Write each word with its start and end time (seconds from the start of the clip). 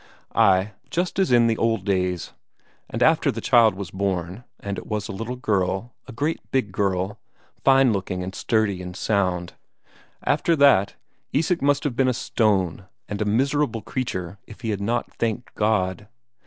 Ay, 0.33 0.71
just 0.89 1.19
as 1.19 1.31
in 1.31 1.45
the 1.45 1.59
old 1.59 1.85
days. 1.85 2.33
And 2.89 3.03
after 3.03 3.31
the 3.31 3.39
child 3.39 3.75
was 3.75 3.91
born 3.91 4.43
and 4.59 4.79
it 4.79 4.87
was 4.87 5.07
a 5.07 5.11
little 5.11 5.35
girl 5.35 5.93
a 6.07 6.11
great 6.11 6.39
big 6.49 6.71
girl, 6.71 7.19
fine 7.63 7.93
looking 7.93 8.23
and 8.23 8.33
sturdy 8.33 8.81
and 8.81 8.95
sound 8.95 9.53
after 10.23 10.55
that, 10.55 10.95
Isak 11.33 11.61
must 11.61 11.83
have 11.83 11.95
been 11.95 12.07
a 12.07 12.15
stone 12.15 12.87
and 13.07 13.21
a 13.21 13.25
miserable 13.25 13.83
creature 13.83 14.39
if 14.47 14.61
he 14.61 14.71
had 14.71 14.81
not 14.81 15.13
thanked 15.13 15.53
God. 15.53 16.07